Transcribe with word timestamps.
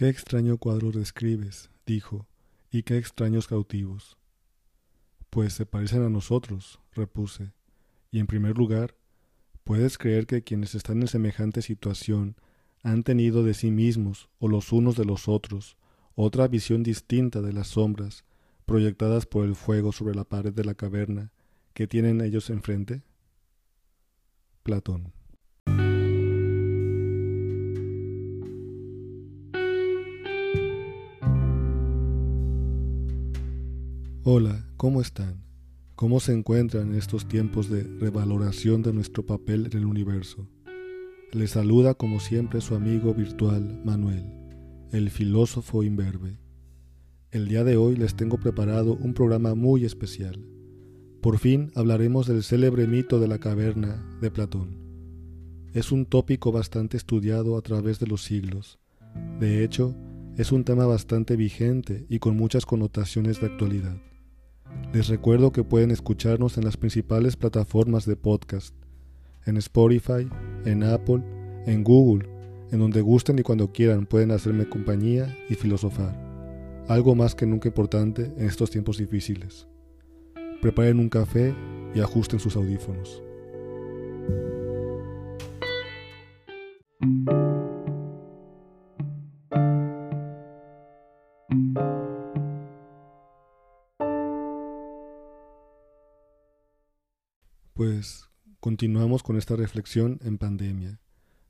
Qué 0.00 0.08
extraño 0.08 0.56
cuadro 0.56 0.92
describes, 0.92 1.68
dijo, 1.84 2.26
y 2.70 2.84
qué 2.84 2.96
extraños 2.96 3.46
cautivos. 3.46 4.16
Pues 5.28 5.52
se 5.52 5.66
parecen 5.66 6.02
a 6.02 6.08
nosotros, 6.08 6.80
repuse, 6.94 7.52
y 8.10 8.18
en 8.18 8.26
primer 8.26 8.56
lugar, 8.56 8.96
¿puedes 9.62 9.98
creer 9.98 10.26
que 10.26 10.42
quienes 10.42 10.74
están 10.74 11.02
en 11.02 11.08
semejante 11.08 11.60
situación 11.60 12.34
han 12.82 13.02
tenido 13.02 13.42
de 13.44 13.52
sí 13.52 13.70
mismos 13.70 14.30
o 14.38 14.48
los 14.48 14.72
unos 14.72 14.96
de 14.96 15.04
los 15.04 15.28
otros 15.28 15.76
otra 16.14 16.48
visión 16.48 16.82
distinta 16.82 17.42
de 17.42 17.52
las 17.52 17.66
sombras 17.66 18.24
proyectadas 18.64 19.26
por 19.26 19.44
el 19.44 19.54
fuego 19.54 19.92
sobre 19.92 20.14
la 20.14 20.24
pared 20.24 20.54
de 20.54 20.64
la 20.64 20.72
caverna 20.72 21.30
que 21.74 21.86
tienen 21.86 22.22
ellos 22.22 22.48
enfrente? 22.48 23.02
Platón. 24.62 25.19
Hola, 34.22 34.66
¿cómo 34.76 35.00
están? 35.00 35.46
¿Cómo 35.94 36.20
se 36.20 36.34
encuentran 36.34 36.90
en 36.90 36.94
estos 36.96 37.26
tiempos 37.26 37.70
de 37.70 37.84
revaloración 37.84 38.82
de 38.82 38.92
nuestro 38.92 39.24
papel 39.24 39.70
en 39.72 39.78
el 39.78 39.86
universo? 39.86 40.46
Les 41.32 41.52
saluda 41.52 41.94
como 41.94 42.20
siempre 42.20 42.60
su 42.60 42.74
amigo 42.74 43.14
virtual 43.14 43.80
Manuel, 43.82 44.26
el 44.92 45.08
filósofo 45.08 45.82
imberbe. 45.84 46.36
El 47.30 47.48
día 47.48 47.64
de 47.64 47.78
hoy 47.78 47.96
les 47.96 48.14
tengo 48.14 48.36
preparado 48.36 48.92
un 49.00 49.14
programa 49.14 49.54
muy 49.54 49.86
especial. 49.86 50.44
Por 51.22 51.38
fin 51.38 51.72
hablaremos 51.74 52.26
del 52.26 52.42
célebre 52.42 52.86
mito 52.86 53.20
de 53.20 53.28
la 53.28 53.38
caverna 53.38 54.04
de 54.20 54.30
Platón. 54.30 54.76
Es 55.72 55.92
un 55.92 56.04
tópico 56.04 56.52
bastante 56.52 56.98
estudiado 56.98 57.56
a 57.56 57.62
través 57.62 57.98
de 57.98 58.06
los 58.06 58.22
siglos. 58.22 58.78
De 59.38 59.64
hecho, 59.64 59.96
es 60.36 60.52
un 60.52 60.64
tema 60.64 60.84
bastante 60.84 61.36
vigente 61.36 62.04
y 62.10 62.18
con 62.18 62.36
muchas 62.36 62.66
connotaciones 62.66 63.40
de 63.40 63.46
actualidad. 63.46 63.96
Les 64.92 65.08
recuerdo 65.08 65.52
que 65.52 65.64
pueden 65.64 65.90
escucharnos 65.90 66.58
en 66.58 66.64
las 66.64 66.76
principales 66.76 67.36
plataformas 67.36 68.06
de 68.06 68.16
podcast, 68.16 68.74
en 69.46 69.56
Spotify, 69.56 70.28
en 70.64 70.82
Apple, 70.82 71.22
en 71.66 71.84
Google, 71.84 72.28
en 72.72 72.78
donde 72.80 73.00
gusten 73.00 73.38
y 73.38 73.42
cuando 73.42 73.72
quieran 73.72 74.06
pueden 74.06 74.30
hacerme 74.30 74.68
compañía 74.68 75.36
y 75.48 75.54
filosofar, 75.54 76.16
algo 76.88 77.14
más 77.14 77.34
que 77.34 77.46
nunca 77.46 77.68
importante 77.68 78.32
en 78.36 78.46
estos 78.46 78.70
tiempos 78.70 78.98
difíciles. 78.98 79.68
Preparen 80.60 80.98
un 80.98 81.08
café 81.08 81.54
y 81.94 82.00
ajusten 82.00 82.40
sus 82.40 82.56
audífonos. 82.56 83.22
Pues 97.80 98.28
continuamos 98.60 99.22
con 99.22 99.38
esta 99.38 99.56
reflexión 99.56 100.20
en 100.22 100.36
pandemia, 100.36 101.00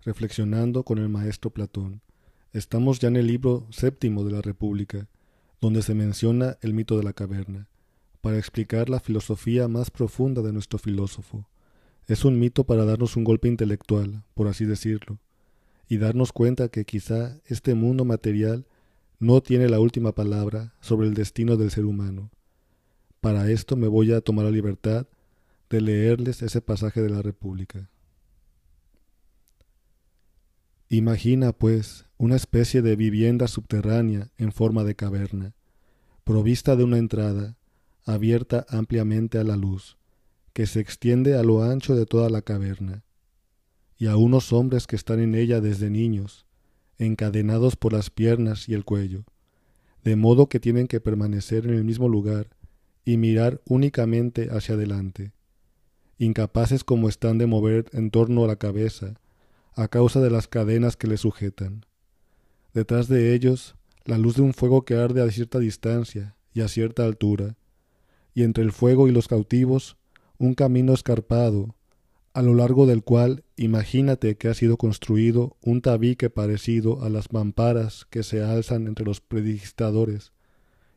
reflexionando 0.05 0.85
con 0.85 0.99
el 0.99 1.09
maestro 1.09 1.51
Platón. 1.51 2.03
Estamos 2.53 3.01
ya 3.01 3.09
en 3.09 3.17
el 3.17 3.27
libro 3.27 3.67
séptimo 3.71 4.23
de 4.23 4.31
la 4.31 4.41
República, 4.41 5.09
donde 5.61 5.83
se 5.83 5.93
menciona 5.93 6.57
el 6.61 6.73
mito 6.73 6.97
de 6.97 7.03
la 7.03 7.15
caverna, 7.15 7.67
para 8.21 8.39
explicar 8.39 8.89
la 8.89 9.01
filosofía 9.01 9.67
más 9.67 9.91
profunda 9.91 10.41
de 10.41 10.53
nuestro 10.53 10.79
filósofo. 10.79 11.49
Es 12.07 12.25
un 12.25 12.39
mito 12.39 12.63
para 12.63 12.85
darnos 12.85 13.17
un 13.17 13.25
golpe 13.25 13.49
intelectual, 13.49 14.23
por 14.35 14.47
así 14.47 14.65
decirlo, 14.65 15.19
y 15.89 15.99
darnos 15.99 16.33
cuenta 16.33 16.69
que 16.69 16.85
quizá 16.85 17.41
este 17.47 17.75
mundo 17.75 18.05
material 18.05 18.67
no 19.19 19.41
tiene 19.41 19.69
la 19.69 19.81
última 19.81 20.13
palabra 20.13 20.75
sobre 20.81 21.09
el 21.09 21.15
destino 21.15 21.57
del 21.57 21.73
ser 21.73 21.87
humano. 21.87 22.31
Para 23.21 23.51
esto 23.51 23.75
me 23.75 23.89
voy 23.89 24.13
a 24.13 24.21
tomar 24.21 24.45
la 24.45 24.53
libertad 24.53 25.09
de 25.71 25.81
leerles 25.81 26.43
ese 26.43 26.61
pasaje 26.61 27.01
de 27.01 27.09
la 27.09 27.23
República. 27.23 27.89
Imagina, 30.89 31.53
pues, 31.53 32.07
una 32.19 32.35
especie 32.35 32.83
de 32.83 32.97
vivienda 32.97 33.47
subterránea 33.47 34.33
en 34.37 34.51
forma 34.51 34.83
de 34.83 34.97
caverna, 34.97 35.55
provista 36.25 36.75
de 36.75 36.83
una 36.83 36.99
entrada, 36.99 37.57
abierta 38.05 38.67
ampliamente 38.69 39.39
a 39.39 39.45
la 39.45 39.57
luz, 39.57 39.97
que 40.53 40.67
se 40.67 40.81
extiende 40.81 41.37
a 41.37 41.45
lo 41.45 41.63
ancho 41.63 41.95
de 41.95 42.07
toda 42.07 42.29
la 42.29 42.43
caverna, 42.43 43.05
y 43.97 44.07
a 44.07 44.17
unos 44.17 44.53
hombres 44.53 44.89
que 44.89 44.97
están 44.97 45.21
en 45.21 45.37
ella 45.37 45.61
desde 45.61 45.89
niños, 45.89 46.47
encadenados 46.99 47.77
por 47.77 47.93
las 47.93 48.11
piernas 48.11 48.69
y 48.69 48.75
el 48.75 48.85
cuello, 48.85 49.25
de 50.03 50.17
modo 50.17 50.49
que 50.49 50.59
tienen 50.59 50.89
que 50.89 51.01
permanecer 51.01 51.67
en 51.67 51.75
el 51.75 51.85
mismo 51.85 52.09
lugar 52.09 52.49
y 53.05 53.17
mirar 53.17 53.61
únicamente 53.67 54.49
hacia 54.51 54.75
adelante, 54.75 55.33
incapaces 56.21 56.85
como 56.85 57.09
están 57.09 57.39
de 57.39 57.47
mover 57.47 57.87
en 57.93 58.11
torno 58.11 58.45
a 58.45 58.47
la 58.47 58.57
cabeza, 58.57 59.15
a 59.75 59.89
causa 59.89 60.21
de 60.21 60.31
las 60.31 60.49
cadenas 60.49 60.97
que 60.97 61.07
le 61.07 61.17
sujetan. 61.17 61.87
Detrás 62.75 63.09
de 63.09 63.35
ellos, 63.35 63.75
la 64.05 64.19
luz 64.19 64.37
de 64.37 64.43
un 64.43 64.53
fuego 64.53 64.85
que 64.85 64.95
arde 64.95 65.23
a 65.23 65.31
cierta 65.31 65.59
distancia 65.59 66.37
y 66.53 66.61
a 66.61 66.69
cierta 66.69 67.05
altura, 67.05 67.57
y 68.35 68.43
entre 68.43 68.63
el 68.63 68.71
fuego 68.71 69.09
y 69.09 69.13
los 69.13 69.29
cautivos, 69.29 69.97
un 70.37 70.55
camino 70.55 70.93
escarpado, 70.93 71.75
a 72.35 72.43
lo 72.43 72.55
largo 72.55 72.87
del 72.87 73.03
cual 73.03 73.43
imagínate 73.57 74.37
que 74.37 74.49
ha 74.49 74.55
sido 74.55 74.77
construido 74.77 75.57
un 75.63 75.81
tabique 75.81 76.29
parecido 76.29 77.03
a 77.03 77.09
las 77.09 77.33
mamparas 77.33 78.07
que 78.11 78.23
se 78.23 78.43
alzan 78.43 78.87
entre 78.87 79.07
los 79.07 79.23
predictadores 79.23 80.33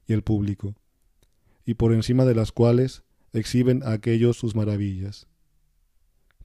y 0.06 0.12
el 0.12 0.22
público, 0.22 0.76
y 1.66 1.76
por 1.76 1.94
encima 1.94 2.26
de 2.26 2.36
las 2.36 2.52
cuales 2.52 3.04
exhiben 3.34 3.84
a 3.84 3.92
aquellos 3.94 4.38
sus 4.38 4.56
maravillas. 4.56 5.28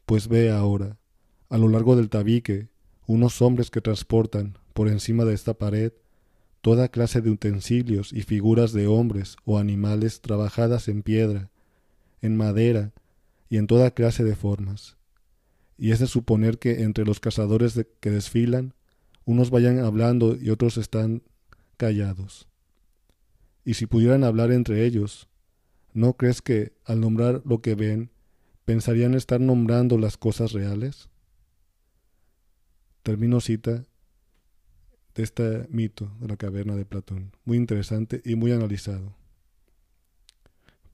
Pues 0.07 0.29
ve 0.29 0.51
ahora, 0.51 0.99
a 1.49 1.59
lo 1.59 1.69
largo 1.69 1.97
del 1.97 2.09
tabique, 2.09 2.69
unos 3.07 3.41
hombres 3.43 3.71
que 3.71 3.81
transportan, 3.81 4.59
por 4.73 4.89
encima 4.89 5.25
de 5.25 5.35
esta 5.35 5.55
pared, 5.55 5.93
toda 6.61 6.89
clase 6.89 7.21
de 7.21 7.31
utensilios 7.31 8.13
y 8.13 8.23
figuras 8.23 8.73
de 8.73 8.87
hombres 8.87 9.37
o 9.45 9.59
animales 9.59 10.21
trabajadas 10.21 10.89
en 10.89 11.03
piedra, 11.03 11.51
en 12.21 12.37
madera 12.37 12.93
y 13.49 13.57
en 13.57 13.67
toda 13.67 13.93
clase 13.93 14.25
de 14.25 14.37
formas. 14.37 14.97
Y 15.77 15.93
es 15.93 16.01
de 16.01 16.07
suponer 16.07 16.59
que 16.59 16.83
entre 16.83 17.05
los 17.05 17.21
cazadores 17.21 17.81
que 18.01 18.11
desfilan, 18.11 18.75
unos 19.25 19.51
vayan 19.51 19.79
hablando 19.79 20.37
y 20.37 20.51
otros 20.51 20.77
están 20.77 21.23
callados. 21.77 22.49
Y 23.65 23.75
si 23.75 23.87
pudieran 23.87 24.25
hablar 24.25 24.51
entre 24.51 24.85
ellos, 24.85 25.28
¿No 25.99 26.17
crees 26.17 26.43
que, 26.43 26.75
al 26.85 27.01
nombrar 27.01 27.43
lo 27.45 27.61
que 27.61 27.75
ven, 27.75 28.13
pensarían 28.65 29.15
estar 29.15 29.41
nombrando 29.41 29.99
las 29.99 30.17
cosas 30.17 30.53
reales? 30.53 31.09
Termino 33.03 33.41
cita 33.41 33.85
de 35.17 35.23
este 35.25 35.67
mito 35.71 36.13
de 36.21 36.29
la 36.29 36.37
caverna 36.37 36.77
de 36.77 36.85
Platón, 36.85 37.33
muy 37.45 37.57
interesante 37.57 38.23
y 38.25 38.37
muy 38.37 38.53
analizado. 38.53 39.17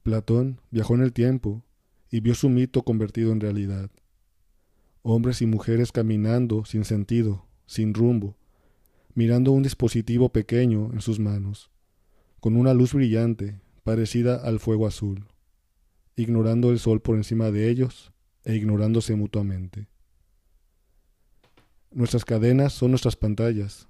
Platón 0.01 0.59
viajó 0.71 0.95
en 0.95 1.03
el 1.03 1.13
tiempo 1.13 1.63
y 2.09 2.21
vio 2.21 2.33
su 2.33 2.49
mito 2.49 2.81
convertido 2.81 3.31
en 3.31 3.41
realidad. 3.41 3.91
Hombres 5.03 5.39
y 5.43 5.45
mujeres 5.45 5.91
caminando 5.91 6.65
sin 6.65 6.83
sentido, 6.83 7.45
sin 7.67 7.93
rumbo, 7.93 8.37
mirando 9.13 9.51
un 9.51 9.61
dispositivo 9.61 10.29
pequeño 10.29 10.89
en 10.93 11.01
sus 11.01 11.19
manos, 11.19 11.69
con 12.39 12.55
una 12.57 12.73
luz 12.73 12.95
brillante 12.95 13.61
parecida 13.85 14.37
al 14.37 14.59
fuego 14.59 14.87
azul, 14.87 15.27
ignorando 16.15 16.71
el 16.71 16.79
sol 16.79 17.01
por 17.01 17.15
encima 17.15 17.51
de 17.51 17.69
ellos 17.69 18.11
e 18.43 18.55
ignorándose 18.55 19.15
mutuamente. 19.15 19.87
Nuestras 21.91 22.25
cadenas 22.25 22.73
son 22.73 22.91
nuestras 22.91 23.15
pantallas, 23.15 23.87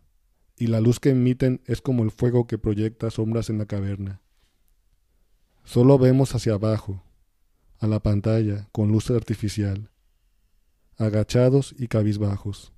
y 0.58 0.68
la 0.68 0.82
luz 0.82 1.00
que 1.00 1.12
emiten 1.12 1.62
es 1.66 1.82
como 1.82 2.04
el 2.04 2.12
fuego 2.12 2.46
que 2.46 2.58
proyecta 2.58 3.10
sombras 3.10 3.50
en 3.50 3.58
la 3.58 3.68
caverna. 3.68 4.22
Solo 5.64 5.98
vemos 5.98 6.36
hacia 6.36 6.56
abajo, 6.56 7.02
a 7.80 7.88
la 7.88 8.02
pantalla 8.02 8.68
con 8.74 8.92
luz 8.92 9.10
artificial, 9.12 9.90
agachados 10.98 11.74
y 11.80 11.88
cabizbajos. 11.88 12.74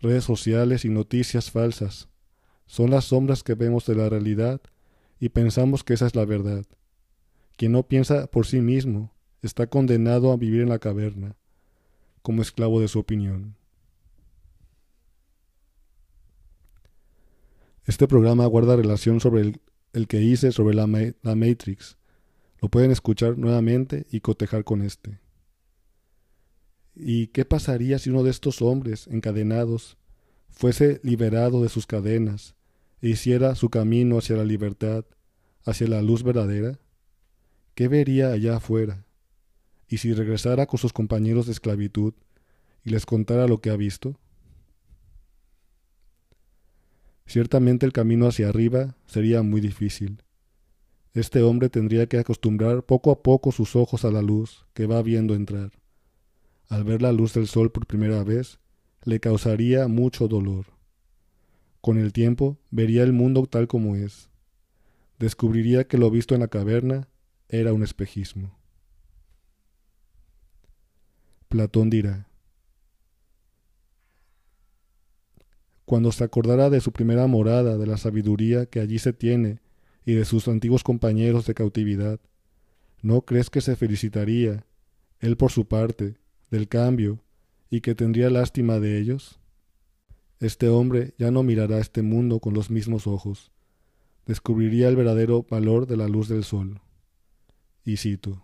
Redes 0.00 0.24
sociales 0.24 0.86
y 0.86 0.88
noticias 0.88 1.50
falsas 1.50 2.08
son 2.64 2.90
las 2.90 3.04
sombras 3.04 3.42
que 3.42 3.54
vemos 3.54 3.84
de 3.84 3.96
la 3.96 4.08
realidad 4.08 4.62
y 5.24 5.30
pensamos 5.30 5.84
que 5.84 5.94
esa 5.94 6.06
es 6.06 6.14
la 6.14 6.26
verdad. 6.26 6.66
Quien 7.56 7.72
no 7.72 7.88
piensa 7.88 8.26
por 8.26 8.46
sí 8.46 8.60
mismo 8.60 9.10
está 9.40 9.66
condenado 9.66 10.30
a 10.30 10.36
vivir 10.36 10.60
en 10.60 10.68
la 10.68 10.78
caverna, 10.78 11.34
como 12.20 12.42
esclavo 12.42 12.78
de 12.78 12.88
su 12.88 12.98
opinión. 12.98 13.56
Este 17.86 18.06
programa 18.06 18.44
guarda 18.44 18.76
relación 18.76 19.18
sobre 19.18 19.54
el, 19.94 20.08
que 20.08 20.20
hice 20.20 20.52
sobre 20.52 20.74
la, 20.74 20.86
la 21.22 21.34
Matrix. 21.34 21.96
Lo 22.60 22.68
pueden 22.68 22.90
escuchar 22.90 23.38
nuevamente 23.38 24.06
y 24.10 24.20
cotejar 24.20 24.62
con 24.62 24.82
este. 24.82 25.20
¿Y 26.94 27.28
qué 27.28 27.46
pasaría 27.46 27.98
si 27.98 28.10
uno 28.10 28.24
de 28.24 28.30
estos 28.30 28.60
hombres 28.60 29.06
encadenados 29.06 29.96
fuese 30.50 31.00
liberado 31.02 31.62
de 31.62 31.70
sus 31.70 31.86
cadenas 31.86 32.56
e 33.00 33.08
hiciera 33.08 33.54
su 33.54 33.70
camino 33.70 34.18
hacia 34.18 34.36
la 34.36 34.44
libertad, 34.44 35.06
hacia 35.64 35.88
la 35.88 36.02
luz 36.02 36.22
verdadera? 36.22 36.78
¿Qué 37.74 37.88
vería 37.88 38.30
allá 38.30 38.56
afuera? 38.56 39.04
Y 39.88 39.98
si 39.98 40.12
regresara 40.12 40.66
con 40.66 40.78
sus 40.78 40.92
compañeros 40.92 41.46
de 41.46 41.52
esclavitud 41.52 42.14
y 42.84 42.90
les 42.90 43.06
contara 43.06 43.48
lo 43.48 43.60
que 43.60 43.70
ha 43.70 43.76
visto? 43.76 44.18
Ciertamente 47.26 47.86
el 47.86 47.92
camino 47.92 48.26
hacia 48.26 48.48
arriba 48.48 48.96
sería 49.06 49.42
muy 49.42 49.60
difícil. 49.60 50.22
Este 51.14 51.42
hombre 51.42 51.68
tendría 51.68 52.06
que 52.06 52.18
acostumbrar 52.18 52.82
poco 52.84 53.10
a 53.10 53.22
poco 53.22 53.52
sus 53.52 53.76
ojos 53.76 54.04
a 54.04 54.10
la 54.10 54.20
luz 54.20 54.66
que 54.74 54.86
va 54.86 55.00
viendo 55.02 55.34
entrar. 55.34 55.70
Al 56.68 56.84
ver 56.84 57.02
la 57.02 57.12
luz 57.12 57.34
del 57.34 57.46
sol 57.46 57.70
por 57.70 57.86
primera 57.86 58.24
vez, 58.24 58.58
le 59.04 59.20
causaría 59.20 59.86
mucho 59.86 60.28
dolor. 60.28 60.66
Con 61.80 61.98
el 61.98 62.12
tiempo 62.12 62.58
vería 62.70 63.02
el 63.02 63.12
mundo 63.12 63.46
tal 63.46 63.68
como 63.68 63.94
es. 63.96 64.28
Descubriría 65.18 65.86
que 65.86 65.98
lo 65.98 66.10
visto 66.10 66.34
en 66.34 66.40
la 66.40 66.48
caverna 66.48 67.08
era 67.48 67.72
un 67.72 67.82
espejismo. 67.82 68.58
Platón 71.48 71.88
dirá, 71.88 72.28
cuando 75.84 76.10
se 76.12 76.24
acordara 76.24 76.70
de 76.70 76.80
su 76.80 76.92
primera 76.92 77.26
morada, 77.26 77.78
de 77.78 77.86
la 77.86 77.96
sabiduría 77.96 78.66
que 78.66 78.80
allí 78.80 78.98
se 78.98 79.12
tiene 79.12 79.60
y 80.04 80.14
de 80.14 80.24
sus 80.24 80.48
antiguos 80.48 80.82
compañeros 80.82 81.46
de 81.46 81.54
cautividad, 81.54 82.18
¿no 83.02 83.22
crees 83.22 83.50
que 83.50 83.60
se 83.60 83.76
felicitaría, 83.76 84.66
él 85.20 85.36
por 85.36 85.52
su 85.52 85.66
parte, 85.68 86.16
del 86.50 86.68
cambio 86.68 87.20
y 87.70 87.82
que 87.82 87.94
tendría 87.94 88.30
lástima 88.30 88.80
de 88.80 88.98
ellos? 88.98 89.38
Este 90.40 90.68
hombre 90.68 91.14
ya 91.18 91.30
no 91.30 91.42
mirará 91.42 91.78
este 91.78 92.02
mundo 92.02 92.40
con 92.40 92.54
los 92.54 92.70
mismos 92.70 93.06
ojos, 93.06 93.52
descubriría 94.26 94.88
el 94.88 94.96
verdadero 94.96 95.44
valor 95.48 95.86
de 95.86 95.96
la 95.96 96.08
luz 96.08 96.28
del 96.28 96.44
sol. 96.44 96.80
Y 97.84 97.98
cito, 97.98 98.42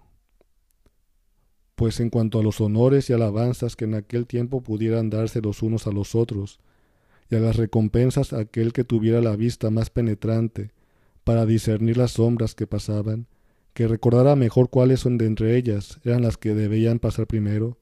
pues 1.74 1.98
en 2.00 2.10
cuanto 2.10 2.38
a 2.38 2.42
los 2.42 2.60
honores 2.60 3.08
y 3.08 3.14
alabanzas 3.14 3.74
que 3.74 3.86
en 3.86 3.94
aquel 3.94 4.26
tiempo 4.26 4.62
pudieran 4.62 5.08
darse 5.08 5.40
los 5.40 5.62
unos 5.62 5.86
a 5.86 5.92
los 5.92 6.14
otros, 6.14 6.60
y 7.30 7.36
a 7.36 7.40
las 7.40 7.56
recompensas 7.56 8.32
a 8.32 8.40
aquel 8.40 8.72
que 8.72 8.84
tuviera 8.84 9.20
la 9.20 9.36
vista 9.36 9.70
más 9.70 9.88
penetrante 9.88 10.72
para 11.24 11.46
discernir 11.46 11.96
las 11.96 12.12
sombras 12.12 12.54
que 12.54 12.66
pasaban, 12.66 13.28
que 13.72 13.88
recordara 13.88 14.36
mejor 14.36 14.68
cuáles 14.68 15.00
son 15.00 15.16
de 15.16 15.26
entre 15.26 15.56
ellas 15.56 16.00
eran 16.04 16.22
las 16.22 16.36
que 16.36 16.54
debían 16.54 16.98
pasar 16.98 17.26
primero, 17.26 17.78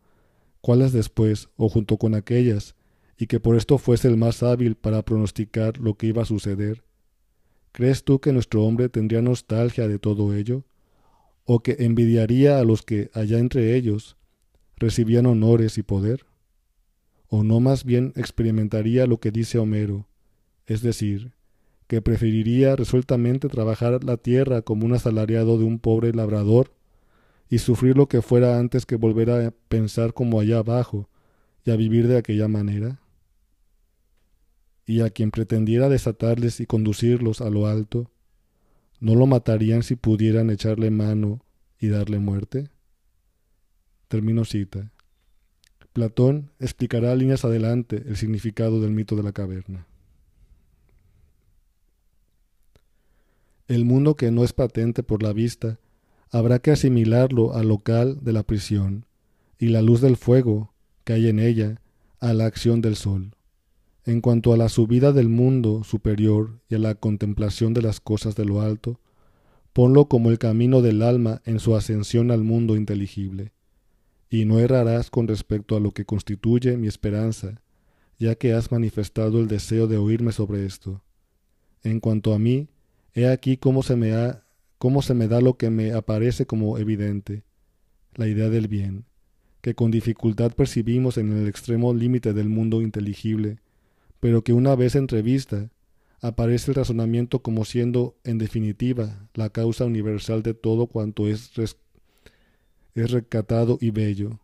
cuáles 0.61 0.93
después, 0.93 1.49
o 1.57 1.69
junto 1.69 1.97
con 1.97 2.15
aquellas, 2.15 2.75
y 3.17 3.27
que 3.27 3.41
por 3.41 3.57
esto 3.57 3.79
fuese 3.79 4.07
el 4.07 4.17
más 4.17 4.43
hábil 4.43 4.77
para 4.77 5.03
pronosticar 5.03 5.79
lo 5.79 5.95
que 5.95 6.07
iba 6.07 6.23
a 6.23 6.27
suceder. 6.27 6.85
¿Crees 7.73 8.05
tú 8.05 8.21
que 8.21 8.33
nuestro 8.33 8.65
hombre 8.65 8.89
tendría 8.89 9.23
nostalgia 9.23 9.89
de 9.89 9.99
todo 9.99 10.35
ello? 10.35 10.65
¿O 11.45 11.61
que 11.61 11.77
envidiaría 11.81 12.59
a 12.59 12.65
los 12.65 12.83
que, 12.83 13.11
allá 13.15 13.39
entre 13.39 13.77
ellos, 13.77 14.17
recibían 14.77 15.27
honores 15.27 15.79
y 15.79 15.83
poder? 15.83 16.27
¿O 17.29 17.45
no 17.45 17.61
más 17.61 17.85
bien 17.85 18.13
experimentaría 18.17 19.07
lo 19.07 19.19
que 19.19 19.31
dice 19.31 19.59
Homero, 19.59 20.07
es 20.67 20.83
decir, 20.83 21.33
que 21.87 22.03
preferiría 22.03 22.77
resueltamente 22.77 23.49
trabajar 23.49 24.05
la 24.05 24.19
tierra 24.19 24.63
como 24.63 24.85
un 24.85 24.93
asalariado 24.93 25.59
de 25.59 25.65
un 25.65 25.79
pobre 25.79 26.13
labrador 26.13 26.73
y 27.51 27.59
sufrir 27.59 27.97
lo 27.97 28.09
que 28.09 28.23
fuera 28.23 28.59
antes 28.59 28.85
que 28.85 28.97
volver 28.97 29.31
a 29.31 29.53
pensar 29.69 30.13
como 30.13 30.39
allá 30.39 30.59
abajo 30.59 31.09
y 31.65 31.71
a 31.71 31.77
vivir 31.77 32.07
de 32.07 32.19
aquella 32.19 32.49
manera? 32.49 33.01
Y 34.89 35.03
a 35.03 35.11
quien 35.11 35.31
pretendiera 35.31 35.91
desatarles 35.91 36.61
y 36.61 36.67
conducirlos 36.67 37.43
a 37.43 37.51
lo 37.51 37.67
alto, 37.67 38.11
¿no 39.01 39.15
lo 39.15 39.27
matarían 39.27 39.83
si 39.83 39.97
pudieran 39.97 40.49
echarle 40.49 40.91
mano 40.91 41.45
y 41.79 41.89
darle 41.89 42.19
muerte? 42.19 42.71
Termino 44.09 44.47
cita. 44.47 44.91
Platón 45.93 46.53
explicará 46.59 47.15
líneas 47.15 47.45
adelante 47.45 48.03
el 48.07 48.17
significado 48.17 48.81
del 48.81 48.93
mito 48.93 49.15
de 49.15 49.25
la 49.25 49.33
caverna. 49.33 49.87
El 53.67 53.85
mundo 53.85 54.17
que 54.17 54.31
no 54.31 54.43
es 54.43 54.55
patente 54.55 55.03
por 55.03 55.23
la 55.23 55.35
vista, 55.35 55.79
habrá 56.31 56.61
que 56.61 56.71
asimilarlo 56.71 57.55
al 57.55 57.69
local 57.69 58.21
de 58.23 58.33
la 58.33 58.43
prisión, 58.43 59.05
y 59.59 59.69
la 59.69 59.83
luz 59.83 60.01
del 60.01 60.17
fuego 60.17 60.73
que 61.05 61.13
hay 61.13 61.29
en 61.29 61.41
ella 61.41 61.83
a 62.21 62.33
la 62.33 62.47
acción 62.47 62.81
del 62.81 62.97
sol. 62.97 63.35
En 64.09 64.23
cuanto 64.23 64.55
a 64.55 64.57
la 64.57 64.71
subida 64.71 65.13
del 65.13 65.29
mundo 65.29 65.85
superior 65.85 66.63
y 66.71 66.77
a 66.77 66.79
la 66.79 66.95
contemplación 66.95 67.75
de 67.75 67.83
las 67.83 68.01
cosas 68.01 68.35
de 68.37 68.47
lo 68.47 68.63
alto, 68.63 68.99
ponlo 69.75 70.09
como 70.09 70.31
el 70.31 70.39
camino 70.39 70.81
del 70.81 71.03
alma 71.03 71.43
en 71.45 71.61
su 71.61 71.77
ascensión 71.77 72.31
al 72.31 72.43
mundo 72.43 72.75
inteligible, 72.75 73.53
y 74.31 74.47
no 74.47 74.61
errarás 74.61 75.11
con 75.11 75.29
respecto 75.29 75.77
a 75.77 75.81
lo 75.81 75.91
que 75.91 76.07
constituye 76.07 76.79
mi 76.79 76.87
esperanza, 76.87 77.61
ya 78.19 78.35
que 78.35 78.55
has 78.55 78.73
manifestado 78.73 79.41
el 79.41 79.47
deseo 79.47 79.87
de 79.89 79.99
oírme 79.99 80.33
sobre 80.33 80.65
esto. 80.65 81.03
En 81.83 82.01
cuanto 82.01 82.33
a 82.33 82.39
mí, 82.39 82.71
He 83.13 83.29
aquí 83.29 83.59
cómo 83.59 83.83
se 83.83 83.95
me 83.95 84.15
ha, 84.15 84.43
cómo 84.79 85.03
se 85.03 85.13
me 85.13 85.29
da 85.29 85.43
lo 85.43 85.59
que 85.59 85.69
me 85.69 85.93
aparece 85.93 86.47
como 86.47 86.79
evidente, 86.79 87.43
la 88.15 88.27
idea 88.27 88.49
del 88.49 88.69
bien, 88.69 89.05
que 89.61 89.75
con 89.75 89.91
dificultad 89.91 90.53
percibimos 90.53 91.19
en 91.19 91.31
el 91.31 91.47
extremo 91.47 91.93
límite 91.93 92.33
del 92.33 92.49
mundo 92.49 92.81
inteligible, 92.81 93.59
pero 94.21 94.43
que 94.43 94.53
una 94.53 94.75
vez 94.75 94.95
entrevista, 94.95 95.71
aparece 96.21 96.71
el 96.71 96.75
razonamiento 96.77 97.43
como 97.43 97.65
siendo, 97.65 98.17
en 98.25 98.39
definitiva, 98.39 99.29
la 99.35 99.51
causa 99.51 99.85
universal 99.85 100.43
de 100.43 100.55
todo 100.55 100.87
cuanto 100.87 101.29
es, 101.29 101.53
es 102.95 103.11
recatado 103.11 103.79
y 103.81 103.91
bello, 103.91 104.41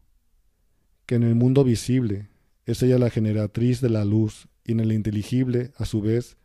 que 1.07 1.17
en 1.17 1.25
el 1.25 1.35
mundo 1.35 1.65
visible 1.65 2.29
es 2.67 2.83
ella 2.83 2.99
la 2.99 3.11
generatriz 3.11 3.81
de 3.81 3.91
la 3.91 4.05
luz 4.05 4.49
y 4.65 4.73
en 4.73 4.81
el 4.81 4.93
inteligible, 4.93 5.73
a 5.77 5.85
su 5.85 6.01
vez, 6.01 6.37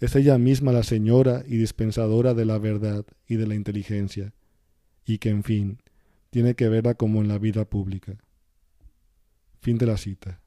es 0.00 0.16
ella 0.16 0.36
misma 0.36 0.72
la 0.72 0.82
señora 0.82 1.44
y 1.46 1.56
dispensadora 1.58 2.34
de 2.34 2.44
la 2.44 2.58
verdad 2.58 3.04
y 3.28 3.36
de 3.36 3.46
la 3.46 3.54
inteligencia, 3.54 4.34
y 5.04 5.18
que, 5.18 5.30
en 5.30 5.44
fin, 5.44 5.78
tiene 6.30 6.54
que 6.54 6.68
verla 6.68 6.94
como 6.94 7.20
en 7.20 7.28
la 7.28 7.38
vida 7.38 7.64
pública. 7.64 8.16
Fin 9.60 9.78
de 9.78 9.86
la 9.86 9.96
cita. 9.96 10.40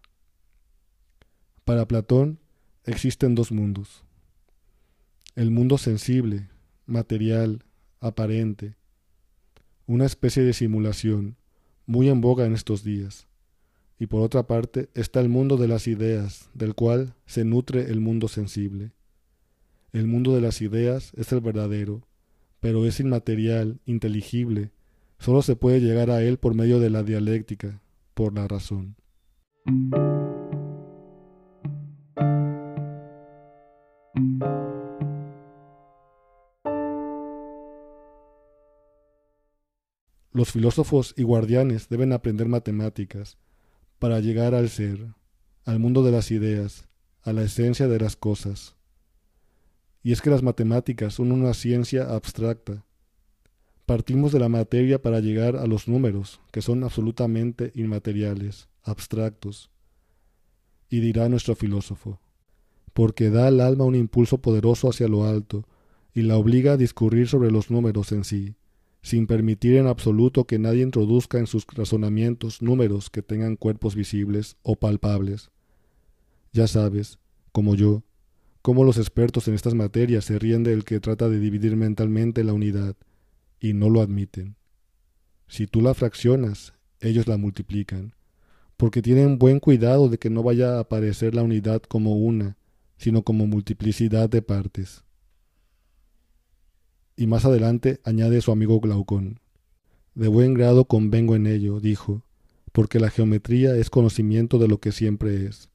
Para 1.66 1.88
Platón 1.88 2.38
existen 2.84 3.34
dos 3.34 3.52
mundos. 3.52 4.04
El 5.36 5.50
mundo 5.50 5.80
sensible, 5.80 6.48
material, 6.86 7.66
aparente, 8.00 8.76
una 9.88 10.06
especie 10.06 10.44
de 10.44 10.54
simulación, 10.54 11.38
muy 11.88 12.08
en 12.10 12.22
boga 12.22 12.46
en 12.46 12.54
estos 12.54 12.84
días. 12.84 13.28
Y 13.98 14.06
por 14.06 14.22
otra 14.22 14.46
parte 14.46 14.90
está 14.94 15.22
el 15.22 15.30
mundo 15.30 15.58
de 15.58 15.68
las 15.68 15.88
ideas, 15.88 16.52
del 16.54 16.76
cual 16.76 17.16
se 17.26 17.46
nutre 17.46 17.90
el 17.90 18.00
mundo 18.00 18.28
sensible. 18.28 18.92
El 19.92 20.06
mundo 20.06 20.36
de 20.36 20.42
las 20.42 20.62
ideas 20.62 21.14
es 21.16 21.32
el 21.32 21.42
verdadero, 21.42 22.08
pero 22.60 22.86
es 22.86 23.00
inmaterial, 23.00 23.80
inteligible. 23.88 24.70
Solo 25.18 25.42
se 25.42 25.56
puede 25.56 25.82
llegar 25.82 26.12
a 26.12 26.22
él 26.22 26.38
por 26.38 26.54
medio 26.54 26.80
de 26.80 26.92
la 26.92 27.02
dialéctica, 27.02 27.82
por 28.14 28.36
la 28.36 28.48
razón. 28.48 28.96
Los 40.46 40.52
filósofos 40.52 41.16
y 41.18 41.24
guardianes 41.24 41.90
deben 41.90 42.14
aprender 42.14 42.48
matemáticas 42.48 43.40
para 43.98 44.20
llegar 44.20 44.54
al 44.54 44.70
ser, 44.70 45.08
al 45.64 45.80
mundo 45.80 46.04
de 46.04 46.12
las 46.12 46.30
ideas, 46.30 46.88
a 47.24 47.34
la 47.34 47.42
esencia 47.42 47.88
de 47.88 48.00
las 48.00 48.16
cosas. 48.16 48.76
Y 50.04 50.12
es 50.12 50.22
que 50.22 50.30
las 50.30 50.44
matemáticas 50.44 51.16
son 51.16 51.32
una 51.32 51.56
ciencia 51.56 52.14
abstracta. 52.14 52.86
Partimos 53.88 54.32
de 54.34 54.38
la 54.38 54.48
materia 54.48 55.02
para 55.02 55.20
llegar 55.20 55.56
a 55.56 55.66
los 55.66 55.88
números, 55.88 56.40
que 56.52 56.62
son 56.62 56.84
absolutamente 56.84 57.72
inmateriales, 57.74 58.70
abstractos. 58.84 59.72
Y 60.90 61.00
dirá 61.00 61.28
nuestro 61.28 61.56
filósofo, 61.56 62.20
porque 62.94 63.32
da 63.32 63.48
al 63.48 63.62
alma 63.62 63.86
un 63.86 63.96
impulso 63.96 64.44
poderoso 64.44 64.90
hacia 64.90 65.08
lo 65.08 65.26
alto, 65.26 65.68
y 66.14 66.22
la 66.22 66.38
obliga 66.38 66.74
a 66.74 66.78
discurrir 66.78 67.28
sobre 67.28 67.50
los 67.50 67.72
números 67.72 68.12
en 68.12 68.24
sí, 68.24 68.54
sin 69.06 69.28
permitir 69.28 69.76
en 69.76 69.86
absoluto 69.86 70.46
que 70.46 70.58
nadie 70.58 70.82
introduzca 70.82 71.38
en 71.38 71.46
sus 71.46 71.68
razonamientos 71.68 72.64
números 72.64 73.12
que 73.12 73.22
tengan 73.22 73.56
cuerpos 73.56 73.94
visibles 73.94 74.58
o 74.64 74.78
palpables. 74.78 75.52
Ya 76.54 76.66
sabes, 76.66 77.20
como 77.52 77.76
yo, 77.76 78.02
cómo 78.64 78.84
los 78.84 78.98
expertos 78.98 79.48
en 79.48 79.54
estas 79.54 79.76
materias 79.76 80.26
se 80.26 80.40
ríen 80.40 80.64
del 80.64 80.86
que 80.86 81.00
trata 81.00 81.30
de 81.30 81.40
dividir 81.40 81.76
mentalmente 81.76 82.44
la 82.44 82.54
unidad, 82.54 82.96
y 83.60 83.74
no 83.74 83.92
lo 83.92 84.02
admiten. 84.02 84.56
Si 85.48 85.68
tú 85.68 85.82
la 85.82 85.94
fraccionas, 85.94 86.74
ellos 87.00 87.28
la 87.28 87.38
multiplican, 87.38 88.16
porque 88.76 89.04
tienen 89.04 89.38
buen 89.38 89.60
cuidado 89.60 90.10
de 90.10 90.18
que 90.18 90.32
no 90.32 90.42
vaya 90.42 90.78
a 90.78 90.80
aparecer 90.80 91.36
la 91.36 91.44
unidad 91.44 91.84
como 91.84 92.16
una, 92.16 92.58
sino 92.98 93.22
como 93.22 93.46
multiplicidad 93.46 94.32
de 94.32 94.42
partes. 94.42 95.04
Y 97.16 97.28
más 97.28 97.46
adelante 97.46 98.00
añade 98.04 98.42
su 98.42 98.52
amigo 98.52 98.80
Glaucón. 98.80 99.40
De 100.16 100.28
buen 100.28 100.54
grado 100.54 100.86
convengo 100.86 101.36
en 101.36 101.48
ello, 101.48 101.80
dijo, 101.80 102.24
porque 102.72 103.00
la 103.00 103.10
geometría 103.10 103.76
es 103.76 103.90
conocimiento 103.90 104.60
de 104.60 104.68
lo 104.68 104.80
que 104.80 104.92
siempre 104.92 105.46
es. 105.46 105.70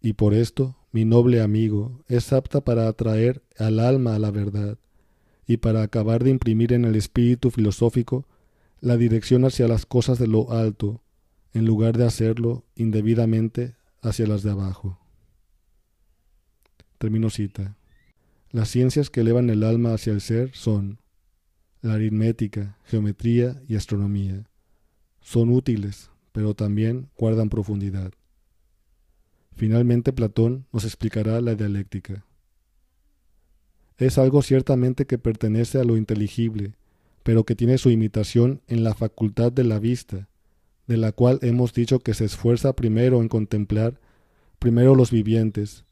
Y 0.00 0.14
por 0.14 0.34
esto, 0.34 0.76
mi 0.90 1.04
noble 1.04 1.42
amigo, 1.42 2.02
es 2.08 2.32
apta 2.32 2.62
para 2.62 2.88
atraer 2.88 3.42
al 3.58 3.80
alma 3.80 4.14
a 4.14 4.18
la 4.18 4.30
verdad, 4.30 4.78
y 5.46 5.58
para 5.58 5.82
acabar 5.82 6.24
de 6.24 6.30
imprimir 6.30 6.72
en 6.72 6.84
el 6.84 6.96
espíritu 6.96 7.50
filosófico 7.50 8.26
la 8.80 8.96
dirección 8.96 9.44
hacia 9.44 9.68
las 9.68 9.86
cosas 9.86 10.18
de 10.18 10.26
lo 10.26 10.52
alto, 10.52 11.02
en 11.52 11.66
lugar 11.66 11.96
de 11.96 12.06
hacerlo 12.06 12.64
indebidamente 12.74 13.76
hacia 14.00 14.26
las 14.26 14.42
de 14.42 14.50
abajo. 14.50 14.98
Termino 16.98 17.30
cita. 17.30 17.76
Las 18.52 18.68
ciencias 18.68 19.08
que 19.08 19.22
elevan 19.22 19.48
el 19.48 19.64
alma 19.64 19.94
hacia 19.94 20.12
el 20.12 20.20
ser 20.20 20.54
son 20.54 20.98
la 21.80 21.94
aritmética, 21.94 22.76
geometría 22.84 23.62
y 23.66 23.76
astronomía. 23.76 24.44
Son 25.22 25.50
útiles, 25.50 26.10
pero 26.32 26.54
también 26.54 27.08
guardan 27.16 27.48
profundidad. 27.48 28.12
Finalmente 29.54 30.12
Platón 30.12 30.66
nos 30.70 30.84
explicará 30.84 31.40
la 31.40 31.54
dialéctica. 31.54 32.26
Es 33.96 34.18
algo 34.18 34.42
ciertamente 34.42 35.06
que 35.06 35.18
pertenece 35.18 35.78
a 35.78 35.84
lo 35.84 35.96
inteligible, 35.96 36.74
pero 37.22 37.44
que 37.44 37.54
tiene 37.54 37.78
su 37.78 37.90
imitación 37.90 38.60
en 38.66 38.84
la 38.84 38.94
facultad 38.94 39.50
de 39.50 39.64
la 39.64 39.78
vista, 39.78 40.28
de 40.86 40.98
la 40.98 41.12
cual 41.12 41.38
hemos 41.40 41.72
dicho 41.72 42.00
que 42.00 42.12
se 42.12 42.26
esfuerza 42.26 42.74
primero 42.74 43.22
en 43.22 43.28
contemplar 43.28 43.98
primero 44.58 44.94
los 44.94 45.10
vivientes, 45.10 45.84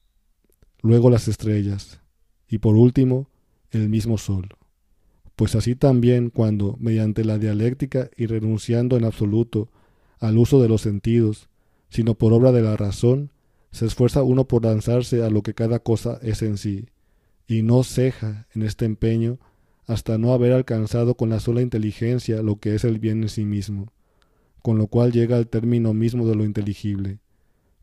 luego 0.82 1.10
las 1.10 1.26
estrellas, 1.26 1.99
y 2.50 2.58
por 2.58 2.76
último 2.76 3.28
el 3.70 3.88
mismo 3.88 4.18
sol. 4.18 4.48
Pues 5.36 5.54
así 5.54 5.74
también 5.74 6.28
cuando, 6.28 6.76
mediante 6.80 7.24
la 7.24 7.38
dialéctica 7.38 8.10
y 8.16 8.26
renunciando 8.26 8.98
en 8.98 9.04
absoluto 9.04 9.70
al 10.18 10.36
uso 10.36 10.60
de 10.60 10.68
los 10.68 10.82
sentidos, 10.82 11.48
sino 11.88 12.14
por 12.14 12.34
obra 12.34 12.52
de 12.52 12.60
la 12.60 12.76
razón, 12.76 13.30
se 13.70 13.86
esfuerza 13.86 14.22
uno 14.22 14.46
por 14.46 14.64
lanzarse 14.64 15.22
a 15.22 15.30
lo 15.30 15.42
que 15.42 15.54
cada 15.54 15.78
cosa 15.78 16.18
es 16.22 16.42
en 16.42 16.58
sí, 16.58 16.88
y 17.46 17.62
no 17.62 17.84
ceja 17.84 18.46
en 18.54 18.62
este 18.62 18.84
empeño 18.84 19.38
hasta 19.86 20.18
no 20.18 20.32
haber 20.32 20.52
alcanzado 20.52 21.14
con 21.14 21.30
la 21.30 21.40
sola 21.40 21.62
inteligencia 21.62 22.42
lo 22.42 22.56
que 22.56 22.74
es 22.74 22.84
el 22.84 22.98
bien 22.98 23.22
en 23.22 23.28
sí 23.28 23.44
mismo, 23.44 23.92
con 24.62 24.76
lo 24.76 24.88
cual 24.88 25.12
llega 25.12 25.36
al 25.36 25.48
término 25.48 25.94
mismo 25.94 26.26
de 26.26 26.34
lo 26.34 26.44
inteligible, 26.44 27.18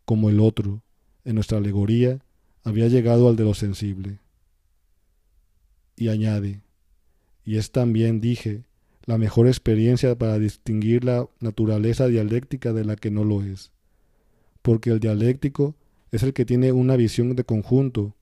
como 0.06 0.30
el 0.30 0.40
otro, 0.40 0.84
en 1.26 1.36
nuestra 1.36 1.58
alegoría, 1.58 2.20
había 2.64 2.88
llegado 2.88 3.28
al 3.28 3.36
de 3.36 3.44
lo 3.44 3.54
sensible. 3.54 4.20
Y 5.98 6.08
añade, 6.08 6.62
y 7.44 7.58
es 7.58 7.72
también, 7.72 8.22
dije, 8.22 8.64
la 9.06 9.18
mejor 9.18 9.48
experiencia 9.48 10.18
para 10.18 10.38
distinguir 10.38 11.04
la 11.04 11.28
naturaleza 11.40 12.08
dialéctica 12.08 12.72
de 12.72 12.86
la 12.86 12.96
que 12.96 13.10
no 13.10 13.24
lo 13.24 13.42
es, 13.42 13.72
porque 14.62 14.92
el 14.92 15.00
dialéctico 15.00 15.76
es 16.12 16.24
el 16.24 16.34
que 16.34 16.46
tiene 16.46 16.72
una 16.72 16.96
visión 16.96 17.36
de 17.36 17.44
conjunto, 17.44 18.16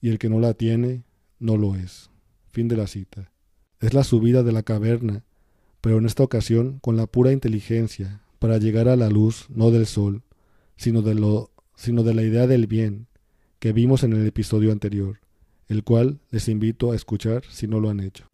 y 0.00 0.10
el 0.10 0.18
que 0.18 0.28
no 0.28 0.38
la 0.38 0.54
tiene, 0.54 1.02
no 1.38 1.56
lo 1.56 1.74
es. 1.74 2.10
Fin 2.50 2.68
de 2.68 2.76
la 2.76 2.86
cita. 2.86 3.32
Es 3.80 3.94
la 3.94 4.04
subida 4.04 4.42
de 4.42 4.52
la 4.52 4.62
caverna, 4.62 5.24
pero 5.80 5.98
en 5.98 6.06
esta 6.06 6.22
ocasión 6.22 6.78
con 6.80 6.96
la 6.96 7.06
pura 7.06 7.32
inteligencia, 7.32 8.22
para 8.38 8.58
llegar 8.58 8.88
a 8.88 8.96
la 8.96 9.10
luz 9.10 9.46
no 9.50 9.70
del 9.70 9.86
sol, 9.86 10.22
sino 10.76 11.02
de, 11.02 11.14
lo, 11.14 11.50
sino 11.74 12.04
de 12.04 12.14
la 12.14 12.22
idea 12.22 12.46
del 12.46 12.66
bien, 12.66 13.08
que 13.58 13.72
vimos 13.72 14.04
en 14.04 14.12
el 14.12 14.24
episodio 14.26 14.70
anterior, 14.70 15.18
el 15.68 15.84
cual 15.84 16.20
les 16.30 16.48
invito 16.48 16.92
a 16.92 16.96
escuchar 16.96 17.44
si 17.48 17.68
no 17.68 17.80
lo 17.80 17.90
han 17.90 18.00
hecho. 18.00 18.28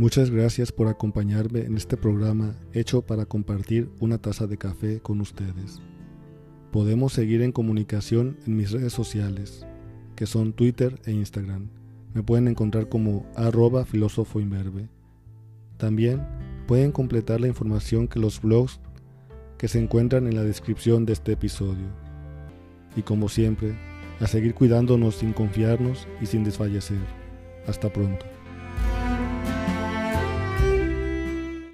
Muchas 0.00 0.30
gracias 0.30 0.72
por 0.72 0.88
acompañarme 0.88 1.60
en 1.60 1.76
este 1.76 1.98
programa 1.98 2.56
hecho 2.72 3.02
para 3.02 3.26
compartir 3.26 3.90
una 4.00 4.16
taza 4.16 4.46
de 4.46 4.56
café 4.56 5.00
con 5.00 5.20
ustedes. 5.20 5.82
Podemos 6.72 7.12
seguir 7.12 7.42
en 7.42 7.52
comunicación 7.52 8.38
en 8.46 8.56
mis 8.56 8.70
redes 8.70 8.94
sociales, 8.94 9.66
que 10.20 10.26
son 10.26 10.52
Twitter 10.52 11.00
e 11.06 11.12
Instagram. 11.12 11.70
Me 12.12 12.22
pueden 12.22 12.46
encontrar 12.46 12.90
como 12.90 13.24
arroba 13.36 13.86
filósofo 13.86 14.38
También 15.78 16.20
pueden 16.66 16.92
completar 16.92 17.40
la 17.40 17.48
información 17.48 18.06
que 18.06 18.20
los 18.20 18.42
blogs 18.42 18.80
que 19.56 19.66
se 19.66 19.80
encuentran 19.80 20.26
en 20.26 20.36
la 20.36 20.42
descripción 20.42 21.06
de 21.06 21.14
este 21.14 21.32
episodio. 21.32 21.86
Y 22.96 23.00
como 23.00 23.30
siempre, 23.30 23.74
a 24.20 24.26
seguir 24.26 24.52
cuidándonos 24.52 25.14
sin 25.14 25.32
confiarnos 25.32 26.06
y 26.20 26.26
sin 26.26 26.44
desfallecer. 26.44 27.00
Hasta 27.66 27.90
pronto. 27.90 28.26